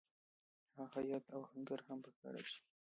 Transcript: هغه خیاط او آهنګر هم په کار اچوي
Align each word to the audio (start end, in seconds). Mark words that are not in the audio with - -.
هغه 0.75 0.83
خیاط 0.93 1.25
او 1.33 1.41
آهنګر 1.47 1.79
هم 1.87 1.99
په 2.05 2.11
کار 2.19 2.33
اچوي 2.39 2.61